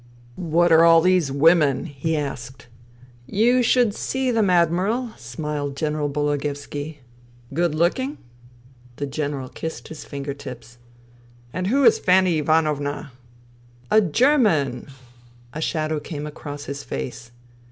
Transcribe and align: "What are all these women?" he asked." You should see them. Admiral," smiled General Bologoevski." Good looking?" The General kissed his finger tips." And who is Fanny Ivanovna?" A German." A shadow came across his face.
"What 0.55 0.71
are 0.71 0.83
all 0.83 0.99
these 1.01 1.31
women?" 1.31 1.85
he 1.85 2.17
asked." 2.17 2.65
You 3.41 3.61
should 3.61 3.93
see 3.93 4.31
them. 4.31 4.49
Admiral," 4.49 5.11
smiled 5.15 5.75
General 5.75 6.09
Bologoevski." 6.09 6.97
Good 7.53 7.75
looking?" 7.75 8.17
The 8.95 9.05
General 9.05 9.47
kissed 9.47 9.89
his 9.89 10.03
finger 10.03 10.33
tips." 10.33 10.79
And 11.53 11.67
who 11.67 11.85
is 11.85 11.99
Fanny 11.99 12.39
Ivanovna?" 12.39 13.11
A 13.91 14.01
German." 14.01 14.87
A 15.53 15.61
shadow 15.61 15.99
came 15.99 16.25
across 16.25 16.63
his 16.63 16.83
face. 16.83 17.29